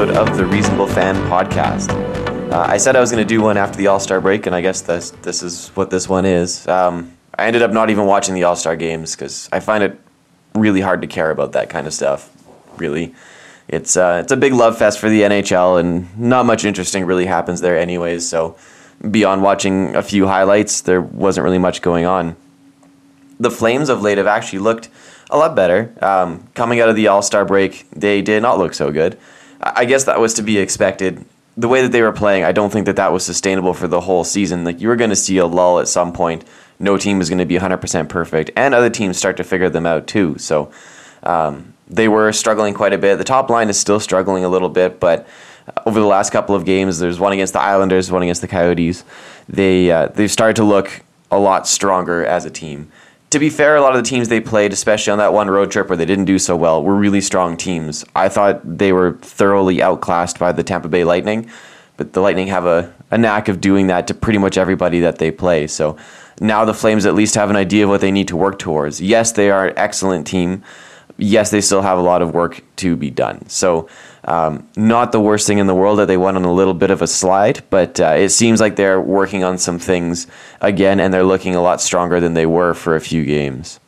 [0.00, 1.90] episode of the Reasonable Fan Podcast.
[2.50, 4.56] Uh, I said I was going to do one after the All Star break, and
[4.56, 6.66] I guess this this is what this one is.
[6.66, 10.00] Um, I ended up not even watching the All Star games because I find it
[10.54, 12.30] really hard to care about that kind of stuff.
[12.78, 13.14] Really,
[13.68, 17.26] it's uh, it's a big love fest for the NHL, and not much interesting really
[17.26, 18.26] happens there, anyways.
[18.26, 18.56] So,
[19.10, 22.36] beyond watching a few highlights, there wasn't really much going on.
[23.38, 24.88] The Flames of late have actually looked
[25.28, 25.92] a lot better.
[26.00, 29.18] Um, coming out of the All Star break, they did not look so good.
[29.60, 31.24] I guess that was to be expected.
[31.56, 34.00] The way that they were playing, I don't think that that was sustainable for the
[34.00, 34.64] whole season.
[34.64, 36.44] Like you were going to see a lull at some point.
[36.78, 39.84] No team is going to be 100% perfect, and other teams start to figure them
[39.84, 40.38] out too.
[40.38, 40.72] So
[41.22, 43.16] um, they were struggling quite a bit.
[43.16, 45.28] The top line is still struggling a little bit, but
[45.84, 49.04] over the last couple of games, there's one against the Islanders, one against the Coyotes.
[49.48, 52.90] They uh, they've started to look a lot stronger as a team
[53.30, 55.70] to be fair, a lot of the teams they played, especially on that one road
[55.70, 58.04] trip where they didn't do so well, were really strong teams.
[58.14, 61.48] I thought they were thoroughly outclassed by the Tampa Bay Lightning,
[61.96, 65.18] but the Lightning have a, a knack of doing that to pretty much everybody that
[65.18, 65.68] they play.
[65.68, 65.96] So
[66.40, 69.00] now the Flames at least have an idea of what they need to work towards.
[69.00, 70.64] Yes, they are an excellent team.
[71.20, 73.46] Yes, they still have a lot of work to be done.
[73.48, 73.88] So
[74.24, 76.90] um, not the worst thing in the world that they went on a little bit
[76.90, 80.26] of a slide, but uh, it seems like they're working on some things
[80.60, 83.80] again, and they're looking a lot stronger than they were for a few games.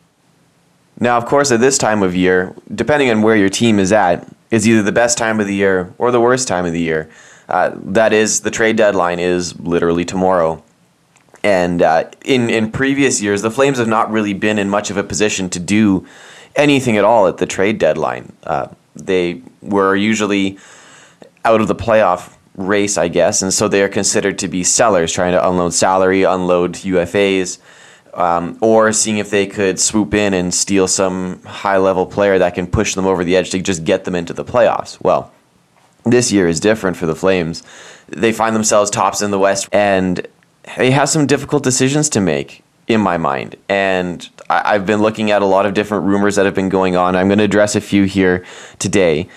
[1.01, 4.27] Now, of course, at this time of year, depending on where your team is at,
[4.51, 7.11] is either the best time of the year or the worst time of the year.
[7.49, 10.63] Uh, that is, the trade deadline is literally tomorrow.
[11.43, 14.97] And uh, in in previous years, the Flames have not really been in much of
[14.97, 16.07] a position to do
[16.57, 18.33] anything at all at the trade deadline.
[18.45, 20.59] Uh, they were usually
[21.45, 25.13] out of the playoff race, I guess, and so they are considered to be sellers,
[25.13, 27.59] trying to unload salary, unload UFAs,
[28.15, 32.55] um, or seeing if they could swoop in and steal some high level player that
[32.55, 35.01] can push them over the edge to just get them into the playoffs.
[35.03, 35.33] Well,
[36.05, 37.63] this year is different for the Flames.
[38.09, 40.27] They find themselves tops in the West, and
[40.77, 43.57] they have some difficult decisions to make in my mind.
[43.69, 46.97] And I, have been looking at a lot of different rumors that have been going
[46.97, 47.17] on.
[47.17, 48.45] I'm going to address a few here
[48.79, 49.29] today.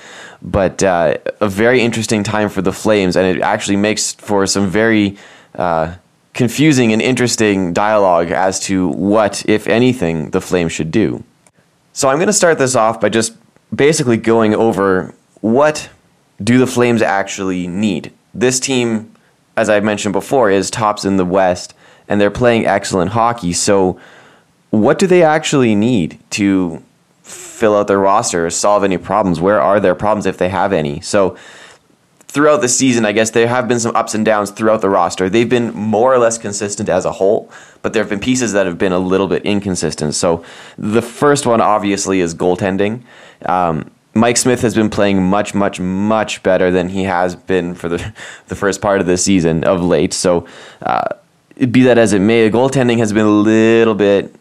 [0.42, 4.70] But uh, a very interesting time for the Flames, and it actually makes for some
[4.70, 5.18] very
[5.56, 5.96] uh,
[6.34, 11.24] confusing and interesting dialogue as to what, if anything, the Flames should do.
[11.94, 13.34] So I'm going to start this off by just
[13.74, 15.90] basically going over what
[16.44, 18.12] do the Flames actually need.
[18.34, 19.16] This team,
[19.56, 21.74] as I mentioned before, is tops in the West,
[22.08, 23.54] and they're playing excellent hockey.
[23.54, 24.00] So
[24.72, 26.84] what do they actually need to
[27.24, 29.40] fill out their roster or solve any problems?
[29.40, 31.02] Where are their problems if they have any?
[31.02, 31.38] So
[32.36, 35.30] throughout the season, I guess there have been some ups and downs throughout the roster.
[35.30, 37.50] They've been more or less consistent as a whole,
[37.82, 40.16] but there have been pieces that have been a little bit inconsistent.
[40.16, 40.44] So
[40.78, 43.04] the first one, obviously, is goaltending.
[43.46, 47.88] Um, Mike Smith has been playing much, much, much better than he has been for
[47.88, 48.14] the
[48.48, 50.14] the first part of the season of late.
[50.14, 50.46] So,
[50.82, 51.08] uh,
[51.72, 54.36] be that as it may, the goaltending has been a little bit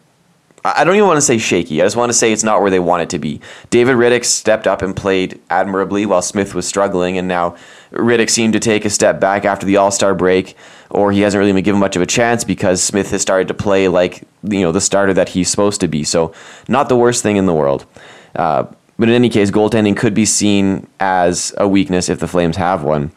[0.65, 1.79] I don't even want to say shaky.
[1.79, 3.39] I just want to say it's not where they want it to be.
[3.69, 7.55] David Rittich stepped up and played admirably while Smith was struggling, and now
[7.91, 10.57] Rittich seemed to take a step back after the All Star break,
[10.89, 13.53] or he hasn't really been given much of a chance because Smith has started to
[13.53, 16.03] play like you know the starter that he's supposed to be.
[16.03, 16.33] So
[16.67, 17.85] not the worst thing in the world.
[18.33, 18.65] Uh,
[18.97, 22.81] but in any case, goaltending could be seen as a weakness if the Flames have
[22.81, 23.11] one.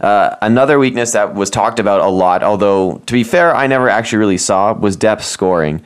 [0.00, 3.88] Uh, another weakness that was talked about a lot, although to be fair, I never
[3.88, 5.82] actually really saw, was depth scoring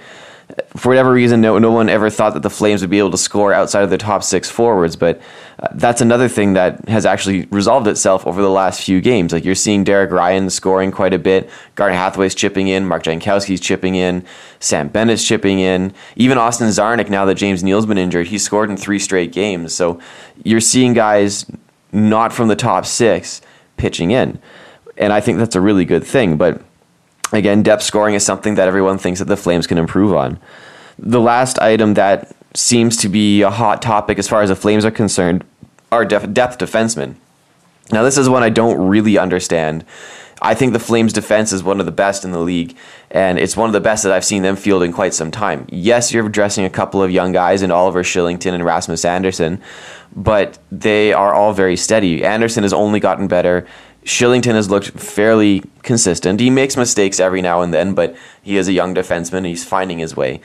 [0.77, 3.19] for whatever reason, no, no one ever thought that the Flames would be able to
[3.19, 4.97] score outside of the top six forwards.
[4.97, 5.21] But
[5.59, 9.33] uh, that's another thing that has actually resolved itself over the last few games.
[9.33, 13.61] Like you're seeing Derek Ryan scoring quite a bit, Garnet Hathaway's chipping in, Mark Jankowski's
[13.61, 14.25] chipping in,
[14.59, 17.11] Sam Bennett's chipping in, even Austin Czarnik.
[17.11, 19.75] Now that James Neal's been injured, he's scored in three straight games.
[19.75, 20.01] So
[20.45, 21.47] you're seeing guys
[21.93, 23.43] not from the top six
[23.81, 24.39] pitching in,
[24.97, 26.37] and I think that's a really good thing.
[26.37, 26.63] But
[27.33, 30.39] Again, depth scoring is something that everyone thinks that the Flames can improve on.
[30.99, 34.85] The last item that seems to be a hot topic as far as the Flames
[34.85, 35.45] are concerned
[35.93, 37.15] are def- depth defensemen.
[37.93, 39.85] Now, this is one I don't really understand.
[40.43, 42.77] I think the Flames' defense is one of the best in the league,
[43.11, 45.67] and it's one of the best that I've seen them field in quite some time.
[45.71, 49.61] Yes, you're addressing a couple of young guys in Oliver Kylington and Rasmus Andersson,
[50.17, 52.25] but they are all very steady.
[52.25, 53.67] Andersson has only gotten better.
[54.05, 56.41] Kylington has looked fairly consistent.
[56.41, 59.39] He makes mistakes every now and then, but he is a young defenseman.
[59.39, 60.41] And he's finding his way.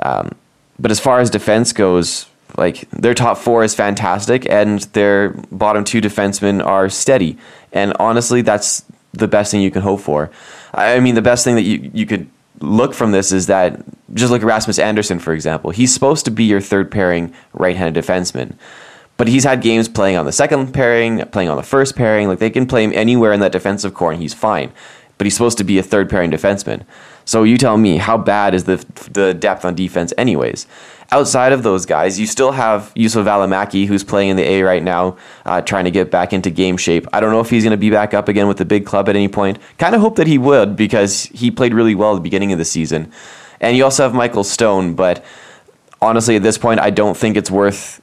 [0.00, 0.36] Um,
[0.78, 2.26] but as far as defense goes,
[2.56, 7.36] like their top four is fantastic, and their bottom two defensemen are steady.
[7.72, 10.30] And honestly, that's the best thing you can hope for.
[10.72, 12.28] I mean, the best thing that you you could
[12.60, 13.80] look from this is that
[14.14, 15.70] just look at Rasmus Andersson, for example.
[15.70, 18.54] He's supposed to be your third pairing right handed defenseman.
[19.16, 22.28] But he's had games playing on the second pairing, playing on the first pairing.
[22.28, 24.72] Like they can play him anywhere in that defensive core, and he's fine.
[25.18, 26.84] But he's supposed to be a third pairing defenseman.
[27.26, 28.76] So you tell me, how bad is the
[29.12, 30.66] the depth on defense, anyways?
[31.12, 34.82] Outside of those guys, you still have Juuso Valimaki, who's playing in the A right
[34.82, 37.04] now, uh, trying to get back into game shape.
[37.12, 39.08] I don't know if he's going to be back up again with the big club
[39.08, 39.58] at any point.
[39.76, 42.58] Kind of hope that he would because he played really well at the beginning of
[42.58, 43.10] the season.
[43.60, 45.24] And you also have Michael Stone, but
[46.00, 48.00] honestly, at this point, I don't think it's worth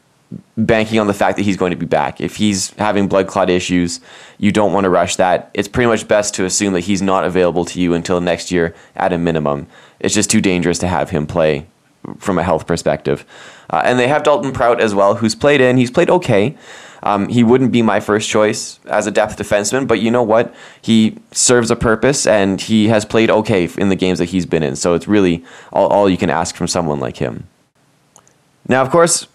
[0.58, 2.20] banking on the fact that he's going to be back.
[2.20, 4.02] If he's having blood clot issues,
[4.38, 5.50] you don't want to rush that.
[5.54, 8.76] It's pretty much best to assume that he's not available to you until next year
[8.98, 9.68] at a minimum.
[10.02, 11.68] It's just too dangerous to have him play
[12.18, 13.26] from a health perspective.
[13.70, 15.78] Uh, and they have Dalton Prout as well, who's played in.
[15.78, 16.58] He's played okay.
[17.04, 20.54] Um, he wouldn't be my first choice as a depth defenseman, but you know what?
[20.82, 24.64] He serves a purpose and he has played okay in the games that he's been
[24.64, 24.76] in.
[24.76, 27.48] So it's really all, all you can ask from someone like him.
[28.68, 29.28] Now, of course,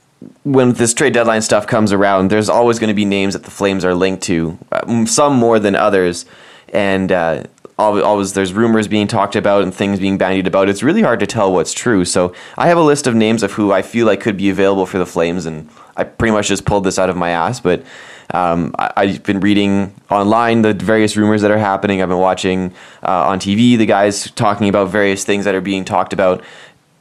[0.43, 3.51] when this trade deadline stuff comes around, there's always going to be names that the
[3.51, 6.27] Flames are linked to, uh, some more than others.
[6.73, 7.45] And uh,
[7.83, 10.69] always there's rumors being talked about and things being bandied about.
[10.69, 12.05] It's really hard to tell what's true.
[12.05, 14.87] So I have a list of names of who I feel like could be available
[14.87, 17.61] for the Flames, and I pretty much just pulled this out of my ass.
[17.61, 17.85] But
[18.33, 22.01] um, I, have been reading online the various rumors that are happening.
[22.01, 25.85] I've been watching uh, on TV the guys talking about various things that are being
[25.85, 26.43] talked about.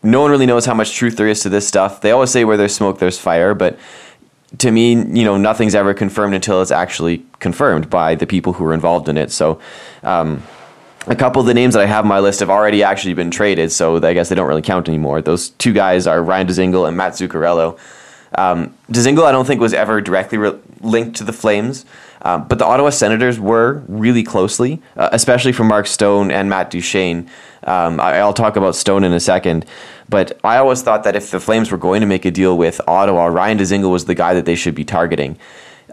[0.04, 2.02] No one really knows how much truth there is to this stuff.
[2.02, 3.80] They always say where there's smoke, there's fire, but
[4.58, 8.66] to me, you know, nothing's ever confirmed until it's actually confirmed by the people who
[8.66, 9.32] are involved in it.
[9.32, 9.62] So,
[10.04, 10.44] um,
[11.08, 13.32] a couple of the names that I have on my list have already actually been
[13.32, 15.22] traded, so I guess they don't really count anymore.
[15.22, 17.80] Those two guys are Ryan Dzingel and Matt Zuccarello.
[18.38, 21.86] Um, Dzingel, I don't think was ever directly re- linked to the Flames,
[22.22, 26.70] um, but the Ottawa Senators were really closely, uh, especially for Mark Stone and Matt
[26.70, 27.30] Duchene.
[27.64, 29.66] Um, I, will talk about Stone in a second,
[30.08, 32.80] but I always thought that if the Flames were going to make a deal with
[32.88, 35.38] Ottawa, Ryan Dzingel was the guy that they should be targeting.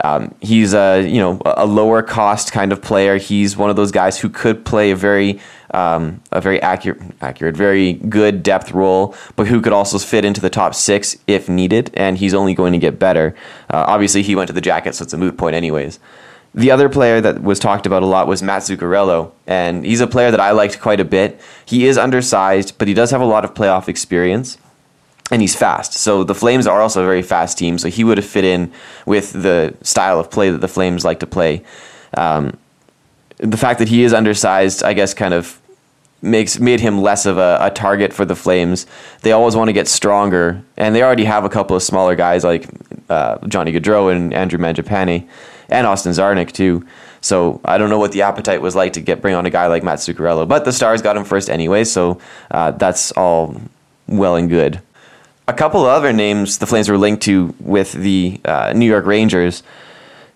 [0.05, 3.19] Um, he's a you know a lower cost kind of player.
[3.19, 5.41] He's one of those guys who could play a very
[5.73, 10.41] um, a very accurate, accurate, very good depth role, but who could also fit into
[10.41, 11.91] the top six if needed.
[11.95, 13.35] And he's only going to get better.
[13.71, 15.99] Uh, obviously, he went to the Jackets, so it's a moot point, anyways.
[16.55, 20.06] The other player that was talked about a lot was Matt Zuccarello, and he's a
[20.06, 21.41] player that I liked quite a bit.
[21.67, 24.56] He is undersized, but he does have a lot of playoff experience
[25.31, 25.95] and he's fast.
[25.95, 27.79] So the Flames are also a very fast team.
[27.79, 28.73] So he would have fit in
[29.07, 31.63] with the style of play that the Flames like to play.
[32.17, 32.57] Um,
[33.39, 35.61] the fact that he is undersized, I guess, kind of
[36.21, 38.87] makes made him less of a, a, target for the Flames.
[39.23, 42.43] They always want to get stronger, and they already have a couple of smaller guys
[42.43, 42.69] like
[43.09, 45.29] uh, Johnny Gaudreau and Andrew Mangiapane,
[45.69, 46.85] and Austin Czarnik too.
[47.21, 49.69] So I don't know what the appetite was like to get bring on a guy
[49.69, 52.21] like Matt Zuccarello, but the Stars got him first anyway, so
[52.51, 53.61] uh, that's all
[54.09, 54.81] well and good
[55.49, 59.06] a couple of other names the Flames were linked to with the uh, New York
[59.06, 59.62] Rangers.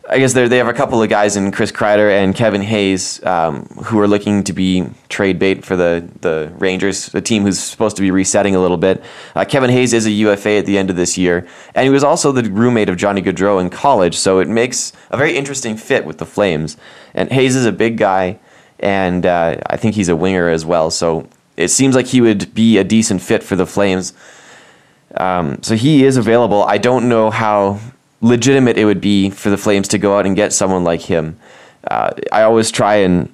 [0.09, 3.67] I guess they have a couple of guys in Chris Kreider and Kevin Hayes um,
[3.85, 7.95] who are looking to be trade bait for the, the Rangers, a team who's supposed
[7.97, 9.03] to be resetting a little bit.
[9.37, 12.03] Uh, Kevin Hayes is a UFA at the end of this year, and he was
[12.03, 16.05] also the roommate of Johnny Gaudreau in college, so it makes a very interesting fit
[16.05, 16.77] with the Flames.
[17.15, 18.41] And Hayes is a big guy,
[18.81, 22.55] and uh, I think he's a winger as well, so it seems like he would
[22.55, 24.15] be a decent fit for the Flames.
[25.17, 26.63] Um, so he is available.
[26.63, 27.81] I don't know how
[28.21, 31.39] legitimate it would be for the Flames to go out and get someone like him.
[31.91, 33.33] Uh, I always try and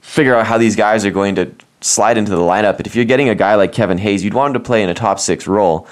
[0.00, 2.76] figure out how these guys are going to slide into the lineup.
[2.76, 4.88] But if you're getting a guy like Kevin Hayes, you'd want him to play in
[4.88, 5.86] a top six role.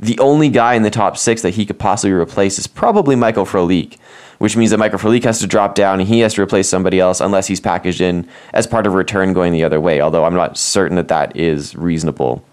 [0.00, 3.44] The only guy in the top six that he could possibly replace is probably Michael
[3.44, 3.98] Frolik,
[4.38, 7.00] which means that Michael Frolik has to drop down and he has to replace somebody
[7.00, 10.00] else unless he's packaged in as part of a return going the other way.
[10.00, 12.44] Although I'm not certain that that is reasonable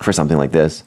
[0.00, 0.82] for something like this.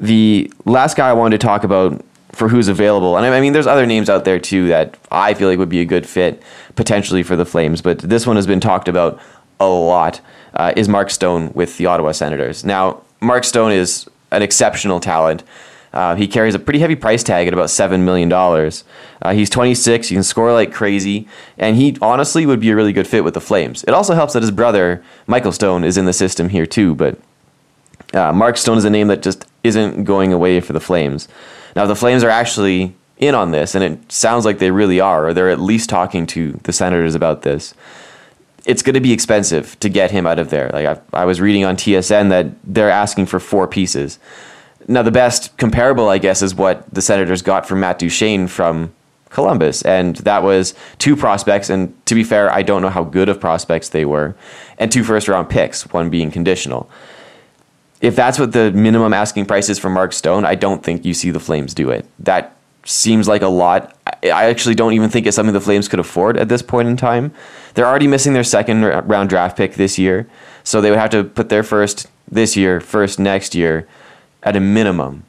[0.00, 3.66] The last guy I wanted to talk about for who's available, and I mean, there's
[3.66, 6.42] other names out there too that I feel like would be a good fit
[6.76, 9.20] potentially for the Flames, but this one has been talked about
[9.58, 10.20] a lot.
[10.54, 12.64] Uh, is Mark Stone with the Ottawa Senators?
[12.64, 15.42] Now, Mark Stone is an exceptional talent.
[15.92, 18.32] Uh, he carries a pretty heavy price tag at about $7 million.
[18.32, 21.26] Uh, he's 26, he can score like crazy,
[21.56, 23.84] and he honestly would be a really good fit with the Flames.
[23.84, 27.18] It also helps that his brother, Michael Stone, is in the system here too, but
[28.14, 31.28] uh, Mark Stone is a name that just isn't going away for the Flames.
[31.76, 35.28] Now, the Flames are actually in on this, and it sounds like they really are,
[35.28, 37.74] or they're at least talking to the Senators about this.
[38.64, 40.70] It's going to be expensive to get him out of there.
[40.72, 44.18] Like I, I was reading on TSN that they're asking for four pieces.
[44.86, 48.94] Now, the best comparable, I guess, is what the Senators got from Matt Duchene from
[49.30, 51.68] Columbus, and that was two prospects.
[51.68, 54.34] And to be fair, I don't know how good of prospects they were,
[54.78, 56.90] and two first round picks, one being conditional
[58.00, 61.14] if that's what the minimum asking price is for Mark Stone, I don't think you
[61.14, 62.06] see the Flames do it.
[62.18, 63.96] That seems like a lot.
[64.22, 66.96] I actually don't even think it's something the Flames could afford at this point in
[66.96, 67.32] time.
[67.74, 70.28] They're already missing their second round draft pick this year,
[70.64, 73.88] so they would have to put their first this year, first next year,
[74.42, 75.24] at a minimum,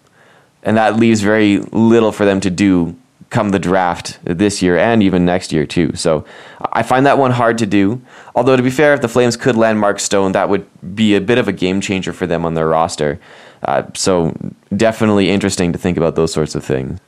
[0.64, 2.96] and that leaves very little for them to do
[3.30, 5.96] come the draft this year and even next year too.
[5.96, 6.26] So
[6.74, 8.02] I find that one hard to do.
[8.36, 11.22] Although to be fair, if the Flames could land Mark Stone, that would be a
[11.22, 13.20] bit of a game changer for them on their roster.
[13.64, 14.36] Uh, so
[14.76, 17.00] definitely interesting to think about those sorts of things.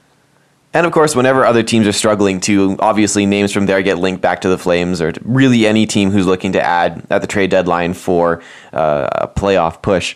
[0.73, 4.21] And of course, whenever other teams are struggling too, obviously names from there get linked
[4.21, 7.49] back to the Flames or really any team who's looking to add at the trade
[7.49, 10.15] deadline for uh, a playoff push.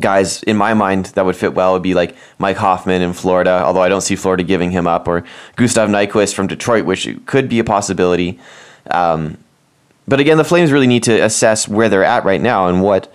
[0.00, 3.62] Guys, in my mind, that would fit well would be like Mike Hoffman in Florida,
[3.64, 5.24] although I don't see Florida giving him up, or
[5.56, 8.40] Gustav Nyquist from Detroit, which could be a possibility.
[8.90, 9.38] Um,
[10.08, 13.12] but again, the Flames really need to assess where they're at right now and what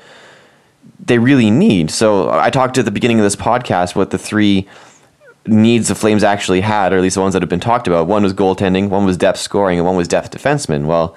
[1.06, 1.92] they really need.
[1.92, 4.68] So I talked at the beginning of this podcast what the three
[5.46, 8.08] needs the Flames actually had, or at least the ones that have been talked about.
[8.08, 10.86] One was goaltending, one was depth scoring, and one was depth defenseman.
[10.86, 11.16] Well,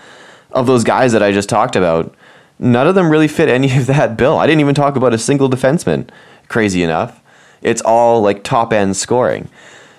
[0.50, 2.14] of those guys that I just talked about,
[2.58, 4.38] none of them really fit any of that bill.
[4.38, 6.08] I didn't even talk about a single defenseman,
[6.48, 7.20] crazy enough.
[7.62, 9.48] It's all like top end scoring.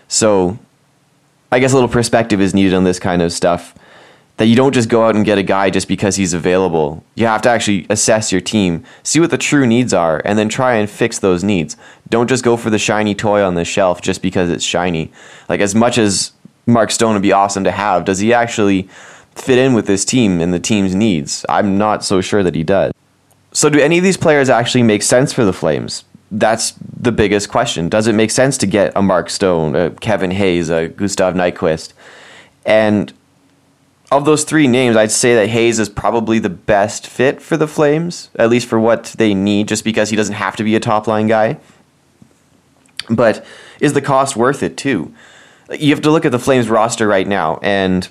[0.08, 0.60] So
[1.52, 3.76] I guess a little perspective is needed on this kind of stuff
[4.38, 7.04] that you don't just go out and get a guy just because he's available.
[7.16, 10.50] You have to actually assess your team, see what the true needs are, and then
[10.50, 11.78] try and fix those needs.
[12.10, 15.12] Don't just go for the shiny toy on the shelf just because it's shiny.
[15.50, 16.32] Like, as much as
[16.66, 18.90] Mark Stone would be awesome to have, does he actually
[19.36, 21.46] fit in with this team and the team's needs?
[21.50, 22.92] I'm not so sure that he does.
[23.52, 26.06] So, do any of these players actually make sense for the Flames?
[26.32, 27.88] That's the biggest question.
[27.90, 31.94] Does it make sense to get a Mark Stone, a Kevin Hayes, a Gustav Nyquist?
[32.66, 33.14] And
[34.12, 37.68] of those three names, I'd say that Hayes is probably the best fit for the
[37.68, 40.80] Flames, at least for what they need, just because he doesn't have to be a
[40.80, 41.58] top line guy.
[43.10, 43.46] But
[43.80, 45.14] is the cost worth it too?
[45.72, 48.08] You have to look at the Flames roster right now, and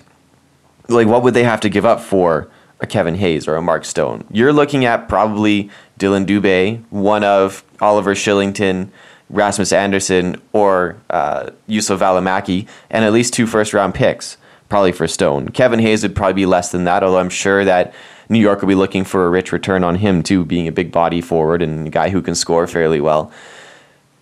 [0.94, 2.48] like, what would they have to give up for
[2.80, 4.24] a Kevin Hayes or a Mark Stone?
[4.30, 8.90] You're looking at probably Dillon Dubé, one of Oliver Kylington,
[9.30, 14.36] Rasmus Andersson, or uh, Juuso Valimaki, and at least two first round picks
[14.68, 15.50] probably for Stone.
[15.50, 17.92] Kevin Hayes would probably be less than that, although I'm sure that
[18.30, 20.90] New York will be looking for a rich return on him too, being a big
[20.90, 23.30] body forward and a guy who can score fairly well.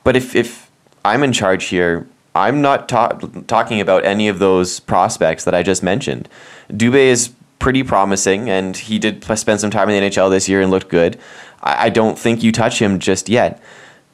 [0.02, 0.68] But if if
[1.04, 5.62] I'm in charge here, I'm not ta- talking about any of those prospects that I
[5.62, 6.28] just mentioned.
[6.70, 10.60] Dubé is pretty promising, and he did spend some time in the NHL this year
[10.60, 11.18] and looked good.
[11.62, 13.62] I, I don't think you touch him just yet.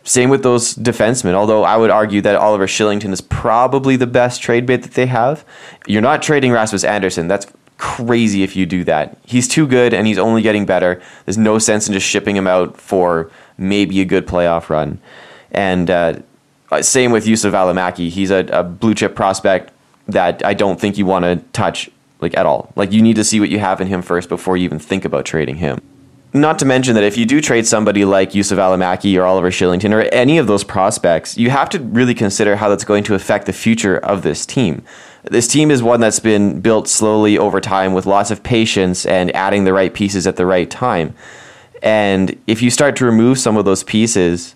[0.05, 4.41] Same with those defensemen, although I would argue that Oliver Kylington is probably the best
[4.41, 5.45] trade bait that they have.
[5.87, 7.27] You're not trading Rasmus Andersson.
[7.27, 7.47] That's
[7.79, 9.19] crazy if you do that.
[9.27, 11.03] He's too good and he's only getting better.
[11.25, 15.01] There's no sense in just shipping him out for maybe a good playoff run.
[15.51, 16.21] And uh,
[16.71, 18.09] Uh, same with Juuso Valimaki.
[18.09, 19.73] He's a, a blue chip prospect
[20.09, 22.73] that I don't think you want to touch like at all.
[22.77, 25.05] Like you need to see what you have in him first before you even think
[25.05, 25.81] about trading him.
[26.33, 29.95] Not to mention that if you do trade somebody like Juuso Valimaki or Oliver Kylington
[29.95, 33.47] or any of those prospects, you have to really consider how that's going to affect
[33.47, 34.83] the future of this team.
[35.23, 39.35] This team is one that's been built slowly over time with lots of patience and
[39.35, 41.15] adding the right pieces at the right time.
[41.83, 44.56] And if you start to remove some of those pieces,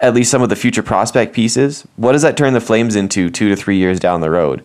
[0.00, 3.30] at least some of the future prospect pieces, what does that turn the Flames into
[3.30, 4.64] two to three years down the road?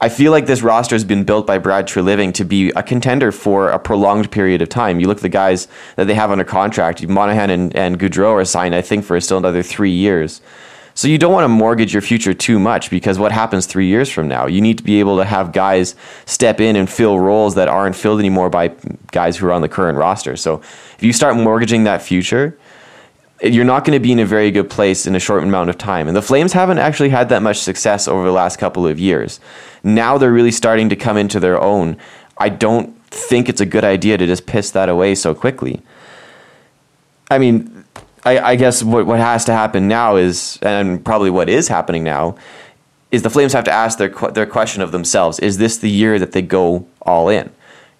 [0.00, 3.32] I feel like this roster has been built by Brad Treliving to be a contender
[3.32, 5.00] for a prolonged period of time.
[5.00, 5.66] You look at the guys
[5.96, 7.04] that they have under contract.
[7.06, 10.40] Monahan and, and Gaudreau are signed, I think, for still another three years.
[10.94, 14.08] So you don't want to mortgage your future too much because what happens three years
[14.08, 14.46] from now?
[14.46, 17.96] You need to be able to have guys step in and fill roles that aren't
[17.96, 18.72] filled anymore by
[19.10, 20.36] guys who are on the current roster.
[20.36, 20.56] So
[20.96, 22.58] if you start mortgaging that future,
[23.42, 25.78] you're not going to be in a very good place in a short amount of
[25.78, 26.08] time.
[26.08, 29.38] And the Flames haven't actually had that much success over the last couple of years.
[29.84, 31.96] Now they're really starting to come into their own.
[32.36, 35.82] I don't think it's a good idea to just piss that away so quickly.
[37.30, 37.84] I mean,
[38.24, 42.02] I, I guess what, what has to happen now is, and probably what is happening
[42.02, 42.36] now,
[43.10, 46.18] is the Flames have to ask their, their question of themselves is this the year
[46.18, 47.50] that they go all in?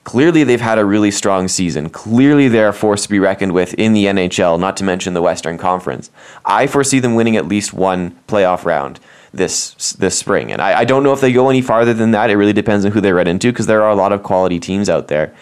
[0.08, 1.90] Clearly, they've had a really strong season.
[1.90, 5.20] Clearly, they're a force to be reckoned with in the NHL, not to mention the
[5.20, 6.10] Western Conference.
[6.46, 9.00] I foresee them winning at least one playoff round
[9.34, 12.30] this this spring, and I, I don't know if they go any farther than that.
[12.30, 14.58] It really depends on who they run into because there are a lot of quality
[14.58, 15.34] teams out there.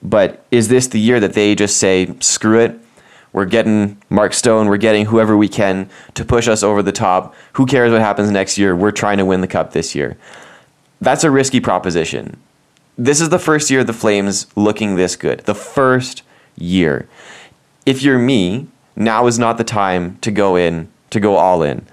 [0.00, 2.78] But is this the year that they just say, screw it?
[3.32, 7.34] We're getting Mark Stone, we're getting whoever we can to push us over the top.
[7.54, 8.76] Who cares what happens next year?
[8.76, 10.16] We're trying to win the cup this year.
[11.00, 12.36] That's a risky proposition
[12.98, 15.40] this is the first year of the Flames looking this good.
[15.40, 16.22] The first
[16.56, 17.08] year.
[17.86, 21.86] If you're me, now is not the time to go in, to go all in.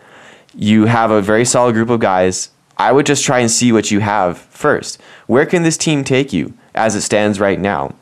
[0.56, 2.50] You have a very solid group of guys.
[2.78, 5.00] I would just try and see what you have first.
[5.28, 7.94] Where can this team take you as it stands right now?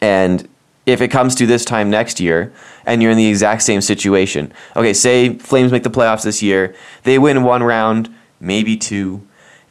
[0.00, 0.46] And
[0.84, 2.52] if it comes to this time next year
[2.84, 6.74] and you're in the exact same situation, okay, say Flames make the playoffs this year,
[7.04, 9.26] they win one round, maybe two,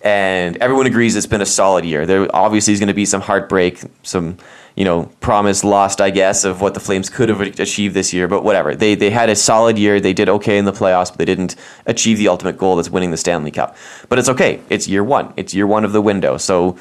[0.08, 2.06] and everyone agrees it's been a solid year.
[2.06, 4.38] There obviously is going to be some heartbreak, some
[4.78, 8.30] you know promise lost, I guess, of what the Flames could have achieved this year.
[8.30, 10.00] But whatever, they they had a solid year.
[10.00, 13.12] They did okay in the playoffs, but they didn't achieve the ultimate goal that's winning
[13.12, 13.76] the Stanley Cup.
[14.08, 14.62] But it's okay.
[14.70, 15.34] It's year one.
[15.36, 16.38] It's year one of the window.
[16.38, 16.78] So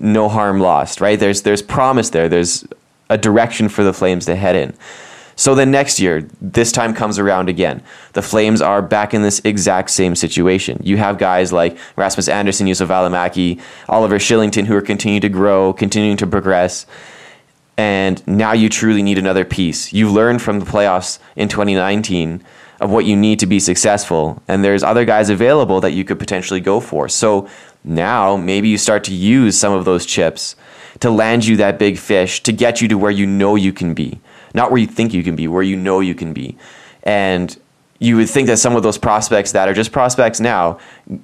[0.00, 1.20] no harm lost, right?
[1.20, 2.30] There's there's promise there.
[2.30, 2.66] There's
[3.10, 4.72] a direction for the Flames to head in.
[5.36, 7.82] So then next year, this time comes around again.
[8.12, 10.80] The Flames are back in this exact same situation.
[10.82, 15.72] You have guys like Rasmus Andersson, Juuso Valimaki, Oliver Kylington who are continuing to grow,
[15.72, 16.86] continuing to progress.
[17.76, 19.92] And now you truly need another piece.
[19.92, 22.44] You've learned from the playoffs in 2019
[22.80, 24.42] of what you need to be successful.
[24.48, 27.08] And there's other guys available that you could potentially go for.
[27.08, 27.48] So
[27.84, 30.56] now maybe you start to use some of those chips
[31.00, 33.94] to land you that big fish to get you to where you know you can
[33.94, 34.20] be
[34.54, 36.56] not where you think you can be, where you know you can be.
[37.02, 37.56] And
[37.98, 40.78] you would think that some of those prospects that are just prospects now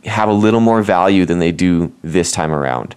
[0.05, 2.95] have a little more value than they do this time around.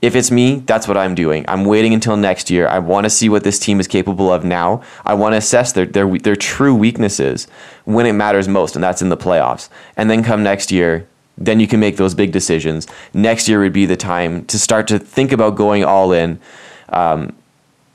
[0.00, 1.44] If it's me, that's what I'm doing.
[1.46, 2.66] I'm waiting until next year.
[2.68, 4.82] I want to see what this team is capable of now.
[5.04, 7.48] I want to assess their, their, their true weaknesses
[7.84, 9.68] when it matters most, and that's in the playoffs.
[9.96, 12.86] And then come next year, then you can make those big decisions.
[13.12, 16.40] Next year would be the time to start to think about going all in.
[16.90, 17.36] Um,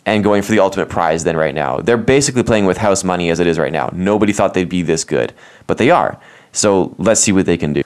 [0.05, 1.77] and going for the ultimate prize than right now.
[1.77, 3.89] They're basically playing with house money as it is right now.
[3.93, 5.33] Nobody thought they'd be this good,
[5.67, 6.19] but they are.
[6.51, 7.83] So let's see what they can do.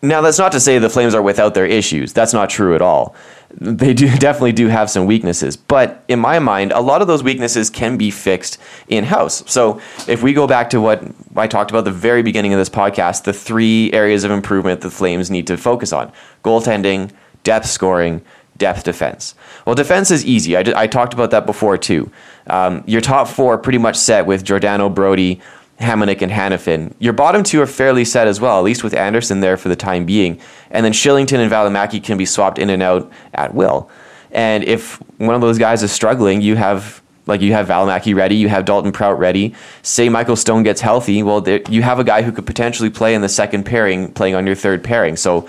[0.00, 2.12] Now, that's not to say the Flames are without their issues.
[2.12, 3.16] That's not true at all.
[3.50, 7.24] They do definitely do have some weaknesses, but in my mind, a lot of those
[7.24, 9.42] weaknesses can be fixed in house.
[9.50, 11.02] So, if we go back to what
[11.34, 14.82] I talked about at the very beginning of this podcast, the three areas of improvement
[14.82, 16.12] the Flames need to focus on:
[16.44, 17.10] goaltending,
[17.42, 18.22] depth scoring,
[18.58, 19.34] depth defense.
[19.64, 20.56] Well, defense is easy.
[20.56, 22.10] I, I talked about that before too.
[22.48, 25.40] Um, your top four are pretty much set with Giordano, Brodie,
[25.80, 26.92] Hamonic, and Hanifin.
[26.98, 29.76] Your bottom two are fairly set as well, at least with Andersson there for the
[29.76, 30.40] time being.
[30.70, 33.90] And then Kylington and Valimaki can be swapped in and out at will.
[34.30, 38.36] And if one of those guys is struggling, you have like you have Valimaki ready,
[38.36, 39.54] you have Dalton Prout ready.
[39.82, 43.14] Say Michael Stone gets healthy, well, there, you have a guy who could potentially play
[43.14, 45.14] in the second pairing, playing on your third pairing.
[45.16, 45.46] So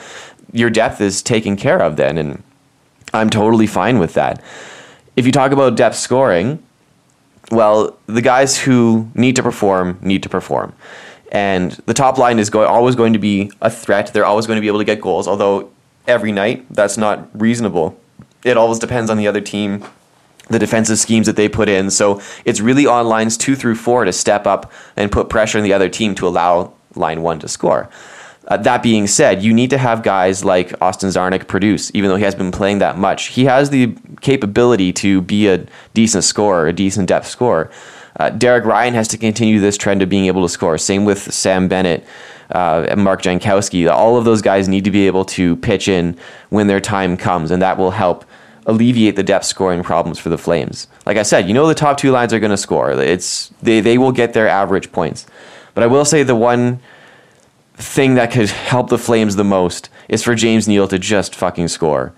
[0.51, 2.43] your depth is taken care of then, and
[3.13, 4.41] I'm totally fine with that.
[5.15, 6.63] If you talk about depth scoring,
[7.51, 10.73] well, the guys who need to perform need to perform.
[11.31, 14.13] And the top line is always going to be a threat.
[14.13, 15.69] They're always going to be able to get goals, although
[16.07, 17.99] every night that's not reasonable.
[18.43, 19.83] It always depends on the other team,
[20.47, 21.91] the defensive schemes that they put in.
[21.91, 25.63] So it's really on lines two through four to step up and put pressure on
[25.63, 27.89] the other team to allow line one to score.
[28.47, 32.15] Uh, that being said, you need to have guys like Austin Czarnik produce, even though
[32.15, 33.27] he has been playing that much.
[33.27, 37.69] He has the capability to be a decent scorer, a decent depth scorer.
[38.19, 40.77] Uh, Derek Ryan has to continue this trend of being able to score.
[40.77, 42.05] Same with Sam Bennett
[42.51, 43.89] uh, and Mark Jankowski.
[43.89, 46.17] All of those guys need to be able to pitch in
[46.49, 48.25] when their time comes, and that will help
[48.65, 50.87] alleviate the depth scoring problems for the Flames.
[51.05, 52.91] Like I said, you know the top two lines are going to score.
[52.91, 55.25] It's they they will get their average points.
[55.73, 56.79] But I will say the one
[57.79, 61.69] thing that could help the Flames the most is for James Neal to just fucking
[61.69, 62.13] score.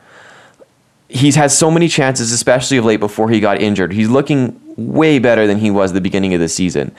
[1.08, 3.93] He's had so many chances, especially of late before he got injured.
[3.93, 6.95] He's looking way better than he was the beginning of the season.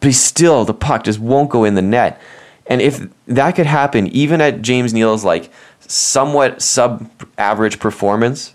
[0.00, 2.20] But still, the puck just won't go in the net.
[2.66, 8.54] And if that could happen, even at James Neal's like somewhat sub average performance,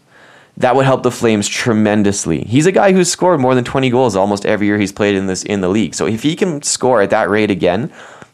[0.58, 2.44] that would help the Flames tremendously.
[2.44, 5.28] He's a guy who's scored more than 20 goals almost every year he's played in
[5.28, 5.96] this in the league.
[5.96, 7.92] So if he can score at that rate again,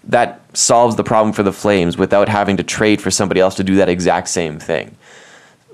[0.10, 3.64] that solves the problem for the Flames without having to trade for somebody else to
[3.64, 4.96] do that exact same thing.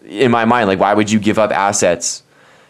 [0.06, 2.22] In my mind, like why would you give up assets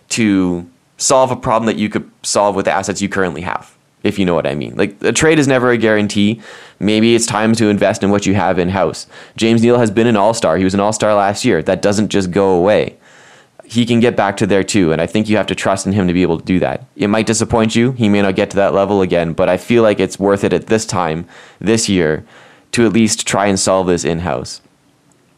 [0.09, 3.75] to solve a problem that you could solve with the assets you currently have?
[4.03, 4.75] If you know what I mean.
[4.75, 6.39] Like a trade is never a guarantee.
[6.79, 9.07] Maybe it's time to invest in what you have in house.
[9.35, 10.57] James Neal has been an all-star.
[10.57, 11.63] He was an all-star last year.
[11.63, 12.97] That doesn't just go away
[13.65, 14.91] he can get back to there too.
[14.91, 16.85] And I think you have to trust in him to be able to do that.
[16.95, 17.91] It might disappoint you.
[17.93, 20.53] He may not get to that level again, but I feel like it's worth it
[20.53, 21.27] at this time,
[21.59, 22.25] this year,
[22.73, 24.61] to at least try and solve this in house.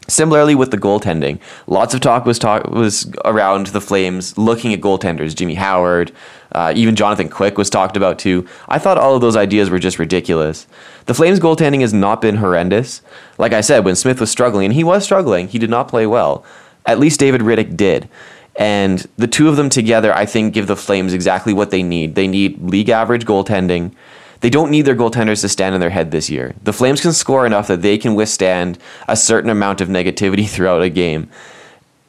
[0.08, 4.80] Similarly with the goaltending, lots of talk was talk was around the Flames looking at
[4.80, 5.34] goaltenders.
[5.34, 6.12] Jimmy Howard,
[6.52, 8.48] uh, even Jonathan Quick was talked about too.
[8.68, 10.66] I thought all of those ideas were just ridiculous.
[11.04, 13.02] The Flames goaltending has not been horrendous.
[13.36, 16.06] Like I said, when Smith was struggling, and he was struggling, he did not play
[16.06, 16.42] well
[16.86, 18.08] at least David Rittich did.
[18.56, 22.16] And the two of them together, I think, give the Flames exactly what they need.
[22.16, 23.92] They need league average goaltending.
[24.40, 26.54] They don't need their goaltenders to stand on their head this year.
[26.64, 30.82] The Flames can score enough that they can withstand a certain amount of negativity throughout
[30.82, 31.30] a game.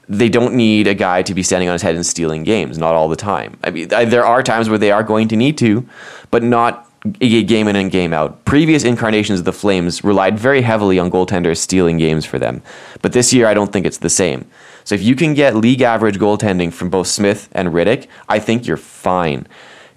[0.08, 2.96] They don't need a guy to be standing on his head and stealing games, not
[2.96, 3.58] all the time.
[3.64, 5.88] I mean, there are times where they are going to need to,
[6.32, 8.44] but not game in and game out.
[8.46, 12.62] Previous incarnations of the Flames relied very heavily on goaltenders stealing games for them,
[13.02, 14.46] but this year I don't think it's the same.
[14.84, 18.66] So if you can get league average goaltending from both Smith and Rittich, I think
[18.66, 19.48] you're fine.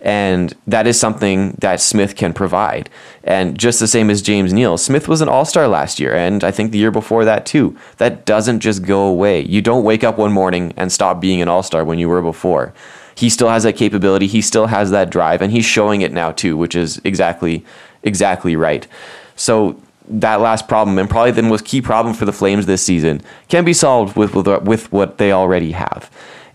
[0.01, 2.91] And that is something that Smith can provide.
[3.23, 6.43] And just the same as James Neal, Smith was an all star last year, and
[6.43, 7.77] I think the year before that too.
[7.99, 9.43] That doesn't just go away.
[9.43, 12.23] You don't wake up one morning and stop being an all star when you were
[12.23, 12.75] before
[13.15, 14.27] he still has that capability.
[14.27, 17.65] He still has that drive, and he's showing it now too, which is exactly
[18.03, 18.87] exactly right.
[19.37, 23.23] So that last problem, and probably the most key problem for the Flames this season,
[23.49, 26.11] can be solved with with, with what they already have,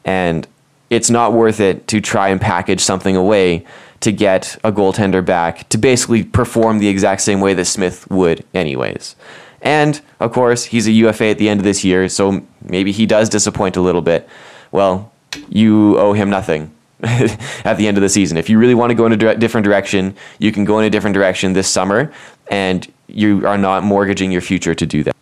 [0.05, 0.47] and
[0.89, 3.65] it's not worth it to try and package something away
[3.99, 8.45] to get a goaltender back to basically perform the exact same way that Smith would,
[8.53, 9.15] anyways.
[9.61, 13.05] And of course, he's a UFA at the end of this year, so maybe he
[13.05, 14.29] does disappoint a little bit.
[14.71, 15.11] Well,
[15.49, 16.71] you owe him nothing
[17.03, 18.37] at the end of the season.
[18.37, 20.85] If you really want to go in a dire- different direction, you can go in
[20.85, 22.11] a different direction this summer,
[22.49, 25.15] and you are not mortgaging your future to do that.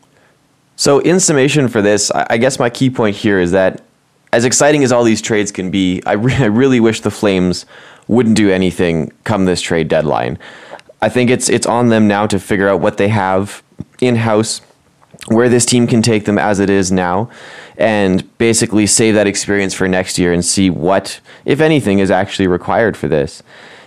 [0.78, 3.82] So, in summation for this, I guess my key point here is that
[4.34, 7.66] as exciting as all these trades can be, I, re- I really wish the Flames
[8.08, 10.38] wouldn't do anything come this trade deadline.
[11.02, 13.64] I think it's it's on them now to figure out what they have
[14.00, 14.62] in house,
[15.28, 17.30] where this team can take them as it is now,
[17.78, 22.48] and basically save that experience for next year and see what, if anything, is actually
[22.48, 23.42] required for this.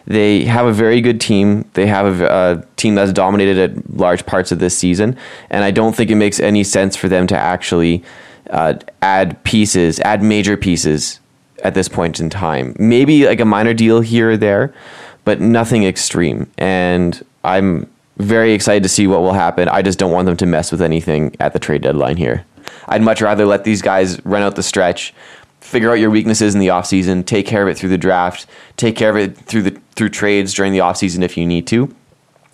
[0.07, 1.68] They have a very good team.
[1.74, 5.16] They have a, a, team that's dominated at large parts of this season,
[5.51, 8.03] and I don't think it makes any sense for them to actually
[8.51, 11.20] uh, add pieces, add major pieces
[11.62, 12.74] at this point in time.
[12.79, 14.72] Maybe like a minor deal here or there,
[15.24, 16.51] but nothing extreme.
[16.57, 19.68] And I'm very excited to see what will happen.
[19.68, 22.44] I just don't want them to mess with anything at the trade deadline here.
[22.87, 25.14] I'd much rather let these guys run out the stretch,
[25.61, 28.96] figure out your weaknesses in the offseason, take care of it through the draft, take
[28.96, 31.94] care of it through the through trades during the offseason if you need to.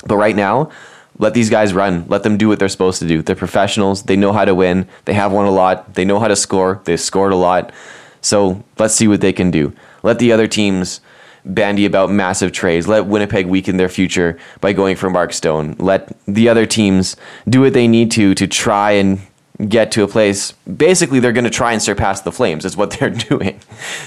[0.07, 0.71] But right now,
[1.19, 2.07] let these guys run.
[2.09, 3.23] Let them do what they're supposed to do.
[3.23, 4.03] They're professionals.
[4.03, 4.89] They know how to win.
[5.05, 5.95] They have won a lot.
[5.95, 6.81] They know how to score.
[6.85, 7.73] They've scored a lot.
[8.21, 9.73] So let's see what they can do.
[10.03, 11.01] Let the other teams
[11.45, 12.89] bandy about massive trades.
[12.89, 15.77] Let Winnipeg weaken their future by going for Mark Stone.
[15.79, 17.17] Let the other teams
[17.49, 19.21] do what they need to to try and
[19.69, 22.91] get to a place basically they're going to try and surpass the flames is what
[22.99, 23.61] they're doing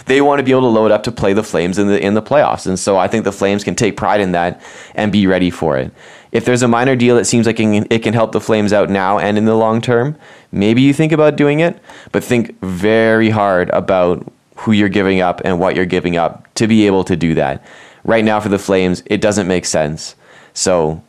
[0.06, 2.16] they want to be able to load up to play the flames in the in
[2.16, 4.62] the playoffs and so i think the flames can take pride in that
[4.94, 5.92] and be ready for it
[6.34, 9.18] if there's a minor deal that seems like it can help the flames out now
[9.18, 10.18] and in the long term
[10.52, 11.80] maybe you think about doing it
[12.12, 16.68] but think very hard about who you're giving up and what you're giving up to
[16.68, 17.64] be able to do that
[18.04, 20.16] right now for the flames it doesn't make sense
[20.54, 21.02] so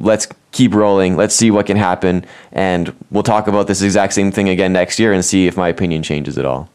[0.00, 1.16] let's keep rolling.
[1.16, 2.24] Let's see what can happen.
[2.52, 5.68] And we'll talk about this exact same thing again next year and see if my
[5.68, 6.68] opinion changes at all.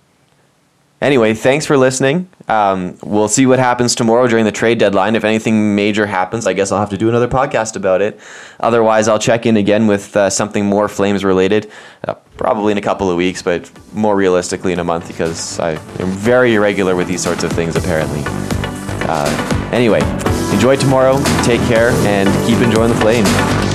[1.00, 2.28] Anyway, thanks for listening.
[2.48, 5.16] Um, we'll see what happens tomorrow during the trade deadline.
[5.16, 8.20] If anything major happens, I guess I'll have to do another podcast about it.
[8.60, 11.72] Otherwise, I'll check in again with uh, something more Flames related,
[12.08, 15.72] uh, probably in a couple of weeks, but more realistically in a month because I
[16.00, 18.22] am very irregular with these sorts of things, apparently.
[19.10, 20.02] Uh, anyway,
[20.54, 23.67] enjoy tomorrow, take care, and keep enjoying the Flames.